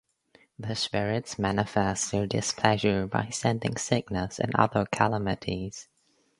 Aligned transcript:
The 0.57 0.75
spirits 0.75 1.37
manifest 1.37 2.11
their 2.11 2.25
displeasure 2.25 3.05
by 3.05 3.29
sending 3.29 3.77
sickness 3.77 4.39
and 4.39 4.51
other 4.55 4.87
calamities. 4.87 5.89